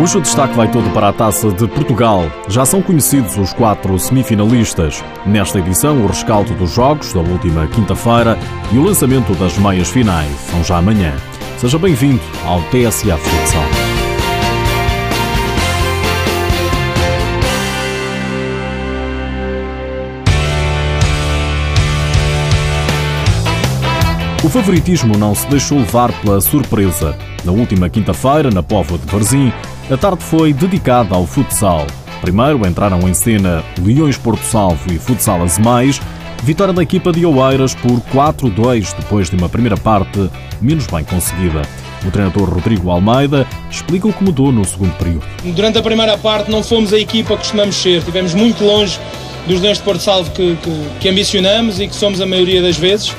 Hoje 0.00 0.16
o 0.16 0.20
destaque 0.20 0.54
vai 0.54 0.70
todo 0.70 0.88
para 0.94 1.08
a 1.08 1.12
Taça 1.12 1.50
de 1.50 1.66
Portugal. 1.66 2.30
Já 2.48 2.64
são 2.64 2.80
conhecidos 2.80 3.36
os 3.36 3.52
quatro 3.52 3.98
semifinalistas. 3.98 5.02
Nesta 5.26 5.58
edição, 5.58 6.04
o 6.04 6.06
rescaldo 6.06 6.54
dos 6.54 6.72
jogos 6.72 7.12
da 7.12 7.18
última 7.18 7.66
quinta-feira 7.66 8.38
e 8.70 8.78
o 8.78 8.84
lançamento 8.84 9.34
das 9.34 9.58
meias 9.58 9.90
finais 9.90 10.30
são 10.52 10.62
já 10.62 10.78
amanhã. 10.78 11.12
Seja 11.58 11.76
bem-vindo 11.80 12.20
ao 12.46 12.60
TSA 12.70 13.16
Futsal. 13.16 13.64
O 24.44 24.48
favoritismo 24.48 25.18
não 25.18 25.34
se 25.34 25.48
deixou 25.48 25.78
levar 25.78 26.12
pela 26.20 26.40
surpresa. 26.40 27.18
Na 27.44 27.50
última 27.50 27.90
quinta-feira, 27.90 28.48
na 28.48 28.62
Póvoa 28.62 28.96
de 28.96 29.06
Varzim, 29.06 29.52
a 29.90 29.96
tarde 29.96 30.22
foi 30.22 30.52
dedicada 30.52 31.14
ao 31.14 31.26
futsal. 31.26 31.86
Primeiro 32.20 32.66
entraram 32.66 33.08
em 33.08 33.14
cena 33.14 33.64
Leões 33.80 34.18
Porto 34.18 34.42
Salvo 34.42 34.92
e 34.92 34.98
Futsal 34.98 35.42
Azemais, 35.42 36.00
vitória 36.42 36.74
da 36.74 36.82
equipa 36.82 37.10
de 37.10 37.24
Oeiras 37.24 37.74
por 37.74 38.00
4-2 38.12 38.94
depois 38.96 39.30
de 39.30 39.36
uma 39.36 39.48
primeira 39.48 39.76
parte 39.76 40.28
menos 40.60 40.86
bem 40.86 41.04
conseguida. 41.04 41.62
O 42.06 42.10
treinador 42.10 42.50
Rodrigo 42.50 42.90
Almeida 42.90 43.46
explica 43.70 44.06
o 44.08 44.12
que 44.12 44.22
mudou 44.22 44.52
no 44.52 44.64
segundo 44.64 44.92
período. 44.98 45.24
Durante 45.42 45.78
a 45.78 45.82
primeira 45.82 46.18
parte 46.18 46.50
não 46.50 46.62
fomos 46.62 46.92
a 46.92 46.98
equipa 46.98 47.34
que 47.34 47.38
costumamos 47.38 47.76
ser, 47.76 47.98
estivemos 47.98 48.34
muito 48.34 48.62
longe 48.64 49.00
dos 49.46 49.60
Leões 49.60 49.78
de 49.78 49.84
Porto 49.84 50.00
Salvo 50.00 50.30
que, 50.32 50.56
que, 50.56 50.98
que 51.00 51.08
ambicionamos 51.08 51.80
e 51.80 51.88
que 51.88 51.94
somos 51.94 52.20
a 52.20 52.26
maioria 52.26 52.60
das 52.60 52.76
vezes. 52.76 53.14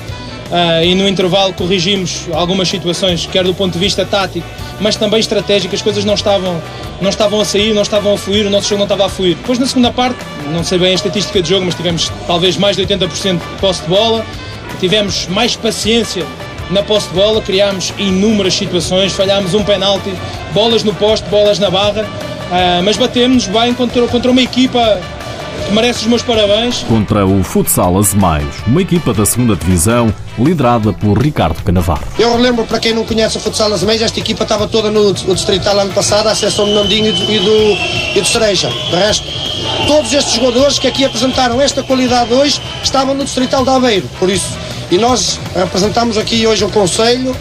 Uh, 0.50 0.84
e 0.84 0.96
no 0.96 1.08
intervalo 1.08 1.52
corrigimos 1.52 2.26
algumas 2.32 2.68
situações, 2.68 3.24
quer 3.24 3.44
do 3.44 3.54
ponto 3.54 3.74
de 3.74 3.78
vista 3.78 4.04
tático, 4.04 4.44
mas 4.80 4.96
também 4.96 5.20
estratégico, 5.20 5.72
as 5.76 5.80
coisas 5.80 6.04
não 6.04 6.14
estavam, 6.14 6.60
não 7.00 7.08
estavam 7.08 7.40
a 7.40 7.44
sair, 7.44 7.72
não 7.72 7.82
estavam 7.82 8.14
a 8.14 8.18
fluir, 8.18 8.46
o 8.46 8.50
nosso 8.50 8.68
jogo 8.68 8.78
não 8.78 8.84
estava 8.84 9.06
a 9.06 9.08
fluir. 9.08 9.36
Depois 9.36 9.60
na 9.60 9.66
segunda 9.66 9.92
parte, 9.92 10.18
não 10.52 10.64
sei 10.64 10.78
bem 10.78 10.90
a 10.90 10.94
estatística 10.94 11.40
de 11.40 11.48
jogo, 11.48 11.66
mas 11.66 11.76
tivemos 11.76 12.10
talvez 12.26 12.56
mais 12.56 12.76
de 12.76 12.84
80% 12.84 13.38
de 13.38 13.60
posse 13.60 13.82
de 13.82 13.88
bola, 13.88 14.26
tivemos 14.80 15.28
mais 15.28 15.54
paciência 15.54 16.26
na 16.68 16.82
posse 16.82 17.08
de 17.08 17.14
bola, 17.14 17.40
criámos 17.40 17.92
inúmeras 17.96 18.54
situações, 18.54 19.12
falhámos 19.12 19.54
um 19.54 19.62
penalti, 19.62 20.12
bolas 20.52 20.82
no 20.82 20.92
poste, 20.94 21.28
bolas 21.28 21.60
na 21.60 21.70
barra, 21.70 22.02
uh, 22.02 22.82
mas 22.84 22.96
batemos 22.96 23.46
bem 23.46 23.72
contra, 23.72 24.04
contra 24.08 24.30
uma 24.32 24.42
equipa 24.42 25.00
merece 25.72 26.00
os 26.00 26.06
meus 26.06 26.22
parabéns. 26.22 26.82
Contra 26.84 27.24
o 27.24 27.42
Futsal 27.44 27.96
Azemais, 27.98 28.46
uma 28.66 28.82
equipa 28.82 29.12
da 29.12 29.24
segunda 29.24 29.54
Divisão 29.54 30.12
liderada 30.42 30.92
por 30.92 31.18
Ricardo 31.18 31.62
Canavarro. 31.62 32.04
Eu 32.18 32.32
relembro, 32.32 32.64
para 32.64 32.78
quem 32.78 32.94
não 32.94 33.04
conhece 33.04 33.36
o 33.36 33.40
Futsal 33.40 33.72
Azemais, 33.72 34.00
esta 34.00 34.18
equipa 34.18 34.42
estava 34.42 34.66
toda 34.66 34.90
no, 34.90 35.12
no 35.12 35.34
Distrital 35.34 35.78
ano 35.78 35.92
passado, 35.92 36.28
à 36.28 36.32
exceção 36.32 36.66
do 36.66 36.74
Nandinho 36.74 37.08
e 37.08 37.12
do, 37.12 37.32
e 38.16 38.20
do, 38.20 38.26
Cereja. 38.26 38.68
De 38.68 38.96
resto, 38.96 39.26
todos 39.86 40.12
estes 40.12 40.34
jogadores 40.34 40.78
que 40.78 40.86
aqui 40.86 41.04
apresentaram 41.04 41.60
esta 41.60 41.82
qualidade 41.82 42.32
hoje 42.32 42.60
estavam 42.82 43.14
no 43.14 43.24
Distrital 43.24 43.64
de 43.64 43.70
Aveiro, 43.70 44.08
por 44.18 44.30
isso. 44.30 44.58
E 44.90 44.98
nós 44.98 45.38
apresentamos 45.54 46.16
aqui 46.16 46.46
hoje 46.46 46.64
um 46.64 46.70
Conselho 46.70 47.36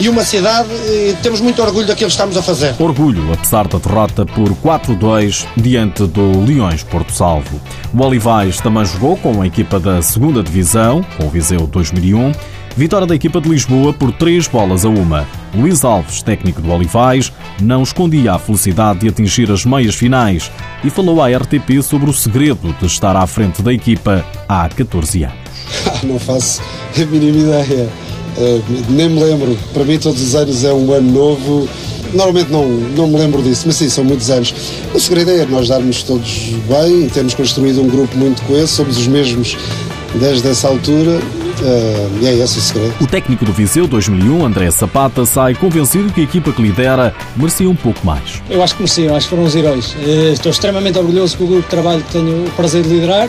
e 0.00 0.08
uma 0.08 0.24
cidade 0.24 0.68
e 0.70 1.16
temos 1.22 1.40
muito 1.40 1.62
orgulho 1.62 1.86
daquilo 1.86 2.08
que 2.08 2.14
estamos 2.14 2.36
a 2.36 2.42
fazer. 2.42 2.74
Orgulho, 2.78 3.32
apesar 3.32 3.68
da 3.68 3.78
derrota 3.78 4.26
por 4.26 4.50
4-2 4.50 5.46
diante 5.56 6.06
do 6.06 6.44
Leões 6.44 6.82
Porto 6.82 7.12
Salvo. 7.12 7.60
O 7.92 8.02
Olivais 8.02 8.60
também 8.60 8.84
jogou 8.84 9.16
com 9.16 9.40
a 9.40 9.46
equipa 9.46 9.78
da 9.78 10.02
segunda 10.02 10.42
Divisão, 10.42 11.04
com 11.16 11.26
o 11.26 11.30
Viseu 11.30 11.66
2001. 11.66 12.32
Vitória 12.76 13.06
da 13.06 13.14
equipa 13.14 13.40
de 13.40 13.48
Lisboa 13.48 13.92
por 13.92 14.10
três 14.10 14.48
bolas 14.48 14.84
a 14.84 14.88
uma. 14.88 15.24
Luís 15.54 15.84
Alves, 15.84 16.22
técnico 16.22 16.60
do 16.60 16.72
Olivais, 16.72 17.32
não 17.62 17.84
escondia 17.84 18.32
a 18.32 18.38
felicidade 18.38 19.00
de 19.00 19.08
atingir 19.08 19.48
as 19.52 19.64
meias 19.64 19.94
finais 19.94 20.50
e 20.82 20.90
falou 20.90 21.22
à 21.22 21.28
RTP 21.28 21.80
sobre 21.82 22.10
o 22.10 22.12
segredo 22.12 22.74
de 22.80 22.86
estar 22.86 23.14
à 23.14 23.24
frente 23.28 23.62
da 23.62 23.72
equipa 23.72 24.26
há 24.48 24.68
14 24.68 25.22
anos. 25.22 25.44
não 26.02 26.18
faço 26.18 26.60
a 27.00 27.04
mínima 27.06 27.38
ideia 27.38 28.03
Uh, 28.36 28.62
nem 28.88 29.08
me 29.08 29.22
lembro, 29.22 29.56
para 29.72 29.84
mim 29.84 29.98
todos 29.98 30.20
os 30.20 30.34
anos 30.34 30.64
é 30.64 30.72
um 30.72 30.92
ano 30.92 31.12
novo. 31.12 31.68
Normalmente 32.12 32.50
não, 32.50 32.66
não 32.68 33.08
me 33.08 33.18
lembro 33.18 33.42
disso, 33.42 33.64
mas 33.66 33.76
sim, 33.76 33.88
são 33.88 34.04
muitos 34.04 34.30
anos. 34.30 34.54
O 34.92 35.00
segredo 35.00 35.30
é 35.30 35.44
nós 35.46 35.68
darmos 35.68 36.02
todos 36.02 36.52
bem, 36.68 37.08
temos 37.08 37.34
construído 37.34 37.82
um 37.82 37.88
grupo 37.88 38.16
muito 38.16 38.40
coeso, 38.42 38.68
somos 38.68 38.96
os 38.98 39.06
mesmos 39.06 39.56
desde 40.14 40.48
essa 40.48 40.68
altura 40.68 41.20
uh, 41.60 42.18
e 42.20 42.26
é 42.26 42.34
esse 42.34 42.58
o 42.58 42.62
segredo. 42.62 42.94
O 43.00 43.06
técnico 43.06 43.44
do 43.44 43.52
Viseu 43.52 43.86
2001, 43.86 44.44
André 44.44 44.70
Sapata, 44.70 45.24
sai 45.26 45.54
convencido 45.54 46.12
que 46.12 46.20
a 46.20 46.24
equipa 46.24 46.52
que 46.52 46.62
lidera 46.62 47.14
merecia 47.36 47.68
um 47.68 47.74
pouco 47.74 48.04
mais. 48.06 48.42
Eu 48.48 48.62
acho 48.62 48.74
que 48.74 48.82
mereciam, 48.82 49.16
acho 49.16 49.26
que 49.26 49.30
foram 49.30 49.44
os 49.44 49.54
heróis. 49.54 49.94
Uh, 49.94 50.32
estou 50.32 50.50
extremamente 50.50 50.98
orgulhoso 50.98 51.36
com 51.36 51.44
o 51.44 51.46
grupo 51.46 51.62
de 51.62 51.68
trabalho 51.68 52.02
que 52.02 52.12
tenho 52.12 52.46
o 52.46 52.50
prazer 52.50 52.82
de 52.82 52.88
liderar. 52.88 53.28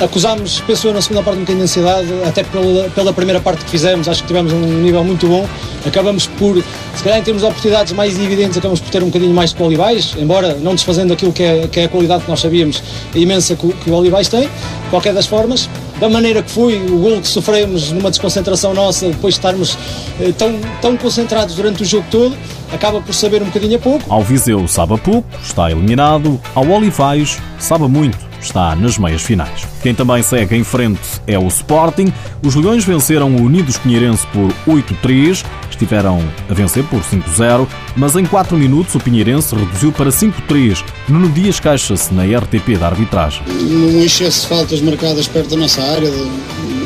Acusámos, 0.00 0.60
penso 0.60 0.86
eu, 0.86 0.94
na 0.94 1.02
segunda 1.02 1.24
parte 1.24 1.38
um 1.38 1.40
bocadinho 1.40 1.66
de 1.66 1.70
ansiedade, 1.70 2.08
até 2.24 2.44
pela, 2.44 2.88
pela 2.90 3.12
primeira 3.12 3.40
parte 3.40 3.64
que 3.64 3.70
fizemos, 3.70 4.08
acho 4.08 4.22
que 4.22 4.28
tivemos 4.28 4.52
um 4.52 4.60
nível 4.60 5.02
muito 5.02 5.26
bom. 5.26 5.44
Acabamos 5.84 6.28
por, 6.38 6.56
se 6.94 7.02
calhar 7.02 7.18
em 7.18 7.22
termos 7.22 7.42
de 7.42 7.48
oportunidades 7.48 7.92
mais 7.92 8.16
evidentes, 8.16 8.56
acabamos 8.56 8.80
por 8.80 8.90
ter 8.90 9.02
um 9.02 9.06
bocadinho 9.06 9.34
mais 9.34 9.52
o 9.58 9.64
Olivais, 9.64 10.14
embora 10.16 10.54
não 10.54 10.76
desfazendo 10.76 11.12
aquilo 11.12 11.32
que 11.32 11.42
é, 11.42 11.66
que 11.66 11.80
é 11.80 11.84
a 11.84 11.88
qualidade 11.88 12.22
que 12.22 12.30
nós 12.30 12.38
sabíamos, 12.38 12.80
imensa 13.12 13.56
que, 13.56 13.72
que 13.72 13.90
o 13.90 13.94
Olivais 13.94 14.28
tem. 14.28 14.42
De 14.42 14.90
qualquer 14.90 15.12
das 15.12 15.26
formas, 15.26 15.68
da 15.98 16.08
maneira 16.08 16.44
que 16.44 16.50
foi, 16.50 16.76
o 16.76 16.98
gol 16.98 17.20
que 17.20 17.26
sofremos 17.26 17.90
numa 17.90 18.08
desconcentração 18.08 18.72
nossa, 18.72 19.08
depois 19.08 19.34
de 19.34 19.40
estarmos 19.40 19.76
eh, 20.20 20.32
tão, 20.38 20.60
tão 20.80 20.96
concentrados 20.96 21.56
durante 21.56 21.82
o 21.82 21.84
jogo 21.84 22.06
todo, 22.08 22.36
acaba 22.72 23.00
por 23.00 23.12
saber 23.12 23.42
um 23.42 23.46
bocadinho 23.46 23.76
a 23.76 23.80
pouco. 23.80 24.04
Ao 24.08 24.22
Viseu 24.22 24.68
sabe 24.68 24.94
a 24.94 24.98
pouco, 24.98 25.26
está 25.42 25.72
eliminado. 25.72 26.40
Ao 26.54 26.66
Olivais 26.68 27.38
sabe 27.58 27.88
muito 27.88 28.27
está 28.40 28.74
nas 28.74 28.98
meias 28.98 29.22
finais. 29.22 29.66
Quem 29.82 29.94
também 29.94 30.22
segue 30.22 30.56
em 30.56 30.64
frente 30.64 31.00
é 31.26 31.38
o 31.38 31.46
Sporting. 31.48 32.12
Os 32.44 32.54
Leões 32.54 32.84
venceram 32.84 33.34
o 33.34 33.42
Unidos 33.42 33.78
Pinheirense 33.78 34.26
por 34.28 34.52
8-3, 34.66 35.44
estiveram 35.70 36.22
a 36.48 36.54
vencer 36.54 36.84
por 36.84 37.00
5-0, 37.00 37.66
mas 37.96 38.16
em 38.16 38.24
4 38.24 38.56
minutos 38.56 38.94
o 38.94 39.00
Pinheirense 39.00 39.54
reduziu 39.54 39.92
para 39.92 40.10
5-3. 40.10 40.84
Nuno 41.08 41.28
Dias 41.28 41.60
queixa-se 41.60 42.12
na 42.12 42.24
RTP 42.24 42.78
da 42.78 42.86
arbitragem. 42.86 43.42
Um 43.48 44.02
excesso 44.02 44.42
de 44.42 44.46
faltas 44.48 44.80
marcadas 44.80 45.28
perto 45.28 45.50
da 45.50 45.56
nossa 45.56 45.82
área 45.82 46.10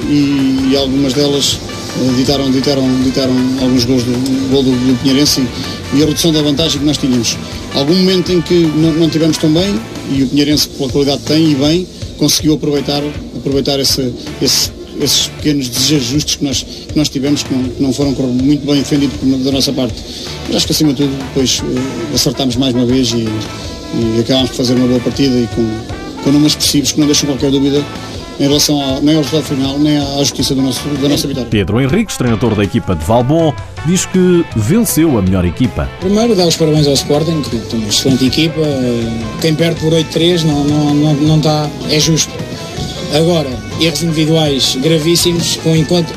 e, 0.09 0.71
e 0.71 0.77
algumas 0.77 1.13
delas 1.13 1.59
eh, 2.01 2.13
ditaram, 2.17 2.51
ditaram, 2.51 3.03
ditaram 3.03 3.35
alguns 3.61 3.85
gols 3.85 4.05
do 4.05 4.13
gol 4.51 4.63
do, 4.63 4.71
do 4.71 4.99
Pinheirense 5.03 5.47
e, 5.93 5.99
e 5.99 6.03
a 6.03 6.07
redução 6.07 6.33
da 6.33 6.43
vantagem 6.43 6.81
que 6.81 6.87
nós 6.87 6.99
tínhamos. 6.99 7.37
Algum 7.75 7.95
momento 7.95 8.33
em 8.33 8.41
que 8.41 8.67
não, 8.77 8.93
não 8.93 9.09
tivemos 9.09 9.39
tão 9.39 9.53
bem, 9.53 9.81
e 10.11 10.23
o 10.23 10.29
Pinheirense, 10.29 10.69
pela 10.69 10.91
qualidade 10.91 11.23
que 11.23 11.27
tem 11.27 11.53
e 11.53 11.55
bem, 11.55 11.87
conseguiu 12.19 12.55
aproveitar, 12.55 13.03
aproveitar 13.37 13.79
esse, 13.81 14.13
esse, 14.41 14.71
esses 15.01 15.27
pequenos 15.29 15.69
desajustes 15.69 16.37
que 16.37 16.45
nós, 16.45 16.63
que 16.63 16.97
nós 16.97 17.09
tivemos, 17.09 17.43
que 17.43 17.55
não, 17.55 17.65
que 17.65 17.83
não 17.83 17.93
foram 17.93 18.13
muito 18.33 18.67
bem 18.67 18.77
defendidos 18.77 19.17
da 19.45 19.53
nossa 19.53 19.73
parte. 19.73 19.95
Mas 20.47 20.57
acho 20.57 20.67
que, 20.67 20.73
acima 20.73 20.93
de 20.93 21.03
tudo, 21.03 21.17
depois 21.29 21.61
uh, 21.61 22.15
acertámos 22.15 22.57
mais 22.57 22.75
uma 22.75 22.87
vez 22.87 23.11
e, 23.11 23.25
e 23.25 24.21
acabámos 24.21 24.51
por 24.51 24.57
fazer 24.57 24.75
uma 24.75 24.87
boa 24.87 25.01
partida 25.01 25.37
e 25.37 25.47
com, 25.55 26.23
com 26.23 26.31
números 26.31 26.53
expressivos 26.53 26.93
que 26.93 27.01
não 27.01 27.07
deixam 27.07 27.29
qualquer 27.29 27.51
dúvida 27.51 27.85
em 28.39 28.45
relação 28.45 28.81
a, 28.81 29.01
nem 29.01 29.17
ao 29.17 29.23
resultado 29.23 29.45
final, 29.45 29.79
nem 29.79 29.99
à 29.99 30.19
justiça 30.19 30.55
do 30.55 30.63
nosso, 30.63 30.87
da 30.89 31.09
nossa 31.09 31.27
vitória. 31.27 31.49
Pedro 31.51 31.81
Henriques, 31.81 32.17
treinador 32.17 32.55
da 32.55 32.65
equipa 32.65 32.95
de 32.95 33.05
Valbon, 33.05 33.55
diz 33.87 34.07
que 34.07 34.45
venceu 34.57 35.19
a 35.19 35.23
melhor 35.23 35.45
equipa. 35.45 35.89
Primeiro, 36.01 36.35
dar 36.35 36.47
os 36.47 36.57
parabéns 36.57 36.87
ao 36.87 36.95
Sporting, 36.95 37.43
que 37.43 37.57
tem 37.59 37.81
uma 37.81 37.89
excelente 37.89 38.27
equipa. 38.27 38.61
Quem 39.41 39.55
perde 39.55 39.81
por 39.81 39.93
8-3 39.93 40.45
não, 40.45 40.65
não, 40.65 40.95
não, 40.95 41.15
não 41.15 41.37
está, 41.39 41.69
é 41.91 41.99
justo. 41.99 42.33
Agora, 43.13 43.51
erros 43.79 44.03
individuais 44.03 44.77
gravíssimos 44.77 45.59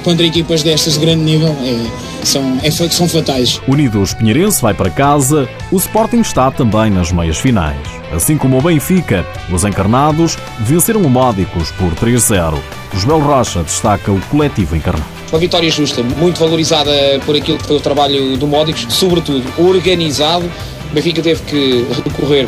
contra 0.03 0.25
equipas 0.25 0.63
destas 0.63 0.93
de 0.93 0.99
grande 1.01 1.23
nível 1.23 1.53
é, 1.63 2.25
são, 2.25 2.57
é, 2.63 2.71
são 2.71 3.07
fatais. 3.07 3.61
Unidos 3.67 4.13
Pinheirense 4.13 4.61
vai 4.61 4.73
para 4.73 4.89
casa, 4.89 5.47
o 5.71 5.77
Sporting 5.77 6.21
está 6.21 6.49
também 6.49 6.89
nas 6.89 7.11
meias 7.11 7.37
finais. 7.37 7.77
Assim 8.13 8.37
como 8.37 8.57
o 8.57 8.61
Benfica, 8.61 9.25
os 9.51 9.65
encarnados 9.65 10.37
venceram 10.61 11.01
o 11.01 11.09
Módicos 11.09 11.69
por 11.71 11.93
3-0. 11.95 12.57
O 12.93 12.97
Joel 12.97 13.19
Rocha 13.19 13.61
destaca 13.61 14.11
o 14.11 14.21
coletivo 14.27 14.75
encarnado. 14.75 15.05
Uma 15.29 15.39
vitória 15.39 15.69
justa, 15.69 16.01
muito 16.01 16.39
valorizada 16.39 16.91
por 17.25 17.35
aquilo 17.35 17.57
que 17.57 17.65
foi 17.65 17.75
o 17.75 17.81
trabalho 17.81 18.37
do 18.37 18.47
Módicos, 18.47 18.85
sobretudo 18.89 19.43
organizado. 19.57 20.49
O 20.89 20.93
Benfica 20.93 21.21
teve 21.21 21.41
que 21.41 21.85
recorrer 22.05 22.47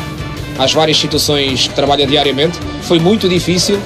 às 0.58 0.72
várias 0.72 0.98
situações 0.98 1.68
que 1.68 1.74
trabalha 1.74 2.08
diariamente. 2.08 2.58
Foi 2.84 3.00
muito 3.00 3.28
difícil, 3.28 3.78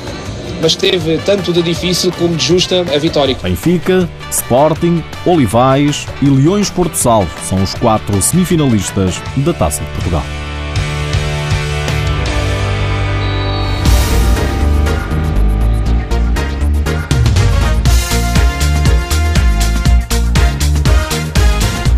mas 0.62 0.76
teve 0.76 1.18
tanto 1.20 1.52
de 1.52 1.62
difícil 1.62 2.12
como 2.12 2.36
de 2.36 2.46
justa 2.46 2.82
a 2.82 2.98
vitória. 2.98 3.36
Benfica, 3.42 4.10
Sporting, 4.30 5.04
Olivais 5.26 6.08
e 6.22 6.30
Leões 6.30 6.70
Porto 6.70 6.96
Salvo 6.96 7.32
são 7.44 7.62
os 7.62 7.74
quatro 7.76 8.22
semifinalistas 8.22 9.22
da 9.38 9.54
Taça 9.54 9.84
de 9.84 9.90
Portugal. 9.92 10.41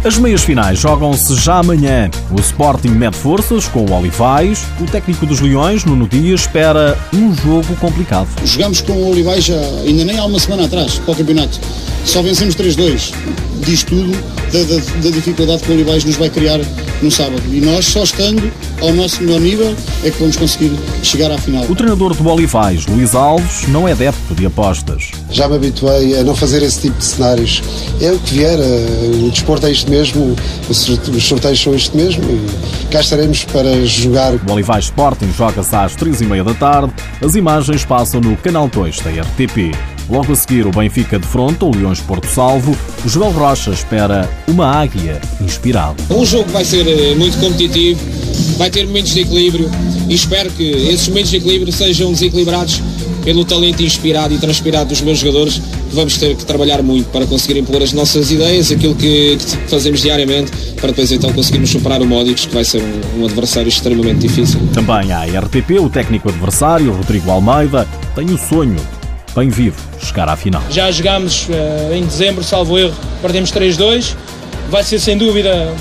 As 0.06 0.18
meias 0.18 0.44
finais 0.44 0.80
jogam-se 0.80 1.34
já 1.38 1.60
amanhã. 1.60 2.12
O 2.30 2.38
Sporting 2.38 2.90
mede 2.90 3.16
forças 3.16 3.70
com 3.70 3.86
o 3.86 3.94
Olivais. 3.94 4.66
O 4.82 4.86
técnico 4.86 5.26
dos 5.26 5.40
Leões, 5.40 5.86
Nuno 5.86 6.10
Dias, 6.10 6.42
espera 6.42 7.00
um 7.14 7.34
jogo 7.34 7.74
complicado. 7.78 8.28
Jogamos 8.44 8.82
com 8.82 8.92
o 8.92 9.12
Olivais 9.12 9.50
ainda 9.88 10.04
nem 10.04 10.20
há 10.20 10.26
uma 10.26 10.40
semana 10.40 10.66
atrás, 10.66 11.00
para 11.00 11.14
o 11.14 11.16
campeonato. 11.16 11.58
Só 12.04 12.22
vencemos 12.22 12.54
3-2. 12.54 13.14
Diz 13.66 13.84
tudo 13.84 14.12
da, 14.52 14.60
da, 14.64 15.02
da, 15.04 15.10
dificuldade 15.10 15.64
que 15.64 15.72
o 15.72 15.74
Olivais 15.74 16.04
nos 16.04 16.18
vai 16.18 16.30
criar 16.30 16.60
no 17.04 17.12
sábado. 17.12 17.42
E 17.52 17.60
nós, 17.62 17.86
só 17.86 18.04
estando 18.04 18.52
ao 18.82 18.94
nosso 18.94 19.22
melhor 19.22 19.40
nível, 19.40 19.76
é 20.04 20.10
que 20.10 20.20
vamos 20.20 20.38
conseguir 20.38 20.72
chegar 21.04 21.32
à 21.32 21.38
final. 21.38 21.64
O 21.66 21.76
treinador 21.76 22.16
do 22.16 22.28
Olivais, 22.28 22.86
Luís 22.86 23.14
Alves, 23.14 23.68
não 23.68 23.88
é 23.88 23.92
adepto 23.92 24.34
de 24.34 24.46
apostas. 24.46 25.12
Já 25.30 25.48
me 25.48 25.56
habituei 25.56 26.20
a 26.20 26.24
não 26.24 26.36
fazer 26.36 26.64
esse 26.64 26.82
tipo 26.82 26.98
de 26.98 27.06
cenários. 27.06 27.62
É 28.02 28.12
o 28.12 28.20
que 28.20 28.34
vier, 28.34 28.58
o 28.60 29.30
desporto 29.30 29.68
é 29.68 29.72
isto 29.72 29.90
mesmo, 29.90 30.36
os 30.70 31.24
sorteios 31.24 31.62
são 31.62 31.76
isto 31.76 31.96
mesmo 31.96 32.24
e 32.24 32.88
cá 32.88 33.02
estaremos 33.02 33.44
para 33.46 33.86
jogar. 33.86 34.34
O 34.34 34.52
Olivais 34.52 34.86
Sporting 34.86 35.32
joga-se 35.36 35.76
às 35.76 35.96
três 35.96 36.22
e 36.22 36.26
meia 36.26 36.44
da 36.44 36.54
tarde. 36.54 36.94
As 37.24 37.36
imagens 37.36 37.84
passam 37.86 38.22
no 38.22 38.36
canal 38.38 38.68
2 38.68 38.98
da 39.00 39.10
RTP. 39.10 39.93
Logo 40.10 40.34
a 40.34 40.36
seguir, 40.36 40.66
o 40.66 40.72
Benfica 40.72 41.18
defronta 41.18 41.66
o 41.66 41.76
Leões 41.76 42.02
Porto 42.02 42.28
Salvo. 42.28 42.76
O 43.06 43.10
Joel 43.10 43.32
Rocha 43.32 43.72
espera 43.72 44.30
uma 44.48 44.68
águia 44.68 45.22
inspirada. 45.42 45.96
Um 46.10 46.26
jogo 46.26 46.50
vai 46.52 46.66
ser 46.66 46.86
eh, 46.88 47.16
muito 47.16 47.38
competitivo, 47.40 48.00
vai 48.58 48.70
ter 48.70 48.86
momentos 48.86 49.14
de 49.14 49.22
equilíbrio 49.22 49.70
e 50.10 50.14
espero 50.14 50.50
que 50.52 50.64
esses 50.64 51.08
momentos 51.08 51.32
de 51.32 51.38
equilíbrio 51.38 51.72
sejam 51.72 52.12
desequilibrados 52.12 52.82
pelo 53.24 53.46
talento 53.46 53.82
inspirado 53.82 54.34
e 54.34 54.38
transpirado 54.38 54.90
dos 54.90 55.00
meus 55.00 55.20
jogadores, 55.20 55.62
vamos 55.94 56.18
ter 56.18 56.36
que 56.36 56.46
trabalhar 56.46 56.84
muito 56.84 57.10
para 57.10 57.26
conseguir 57.26 57.58
impor 57.58 57.82
as 57.82 57.94
nossas 57.94 58.30
ideias, 58.32 58.70
aquilo 58.70 58.96
que, 58.96 59.38
que 59.38 59.70
fazemos 59.70 60.02
diariamente, 60.02 60.52
para 60.76 60.90
depois 60.90 61.10
então 61.12 61.32
conseguirmos 61.32 61.70
superar 61.70 62.02
o 62.02 62.06
Módicos, 62.06 62.46
que 62.46 62.54
vai 62.54 62.66
ser 62.66 62.82
um, 62.84 63.22
um 63.22 63.26
adversário 63.26 63.70
extremamente 63.70 64.20
difícil. 64.20 64.60
Também 64.74 65.14
à 65.14 65.24
RTP, 65.24 65.80
o 65.80 65.90
técnico 65.90 66.28
adversário, 66.28 66.92
Rodrigo 66.92 67.32
Almeida, 67.32 67.88
tem 68.14 68.26
o 68.26 68.38
sonho 68.38 68.76
bem 69.36 69.50
vivo 69.50 69.78
chegar 70.00 70.30
à 70.30 70.36
final. 70.36 70.62
Já 70.70 70.92
jogámos 70.92 71.48
uh, 71.50 71.94
em 71.94 72.06
dezembro, 72.06 72.44
salvo 72.44 72.78
erro, 72.78 72.94
perdemos 73.22 73.52
3-2. 73.52 74.16
Vai 74.70 74.84
ser 74.84 75.00
sem 75.00 75.18
dúvida 75.18 75.74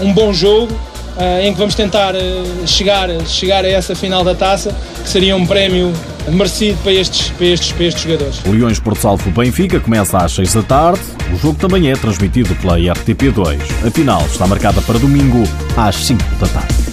um 0.00 0.12
bom 0.12 0.32
jogo 0.32 0.72
uh, 0.72 1.40
em 1.42 1.52
que 1.52 1.58
vamos 1.58 1.74
tentar 1.74 2.14
uh, 2.14 2.66
chegar, 2.66 3.08
chegar 3.26 3.64
a 3.64 3.68
essa 3.68 3.94
final 3.94 4.24
da 4.24 4.34
taça, 4.34 4.74
que 5.02 5.08
seria 5.08 5.36
um 5.36 5.46
prémio 5.46 5.92
merecido 6.28 6.78
para 6.82 6.92
estes, 6.92 7.30
para 7.30 7.46
estes, 7.46 7.72
para 7.72 7.84
estes 7.84 8.02
jogadores. 8.02 8.40
O 8.44 8.52
Leões 8.52 8.78
Porto 8.78 9.00
Salvo 9.00 9.30
Benfica 9.30 9.80
começa 9.80 10.18
às 10.18 10.32
6 10.32 10.54
da 10.54 10.62
tarde. 10.62 11.00
O 11.32 11.36
jogo 11.36 11.58
também 11.58 11.90
é 11.90 11.94
transmitido 11.94 12.54
pela 12.56 12.78
RTP2. 12.78 13.58
A 13.86 13.90
final 13.90 14.22
está 14.26 14.46
marcada 14.46 14.80
para 14.82 14.98
domingo 14.98 15.42
às 15.76 15.96
5 15.96 16.22
da 16.36 16.46
tarde. 16.48 16.89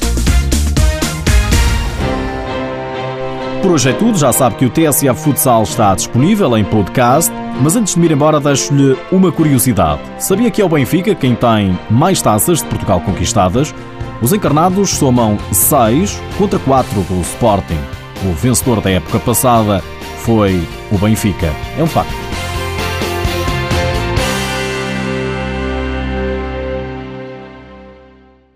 Por 3.61 3.71
hoje 3.71 3.89
é 3.89 3.93
tudo, 3.93 4.17
já 4.17 4.31
sabe 4.31 4.55
que 4.55 4.65
o 4.65 4.69
TSA 4.69 5.13
Futsal 5.13 5.63
está 5.63 5.93
disponível 5.93 6.55
em 6.57 6.63
podcast, 6.63 7.31
mas 7.61 7.75
antes 7.75 7.95
de 7.95 7.99
me 7.99 8.05
ir 8.05 8.11
embora 8.11 8.39
deixo-lhe 8.39 8.97
uma 9.11 9.31
curiosidade. 9.31 10.01
Sabia 10.19 10.49
que 10.51 10.61
é 10.61 10.65
o 10.65 10.69
Benfica 10.69 11.15
quem 11.15 11.35
tem 11.35 11.77
mais 11.89 12.21
taças 12.21 12.59
de 12.59 12.65
Portugal 12.65 13.01
conquistadas? 13.01 13.73
Os 14.21 14.31
encarnados 14.31 14.91
somam 14.91 15.37
6 15.51 16.21
contra 16.37 16.59
4 16.59 17.01
do 17.01 17.21
Sporting. 17.21 17.79
O 18.25 18.33
vencedor 18.33 18.79
da 18.81 18.91
época 18.91 19.19
passada 19.19 19.83
foi 20.19 20.61
o 20.91 20.97
Benfica. 20.97 21.51
É 21.77 21.83
um 21.83 21.87
facto. 21.87 22.26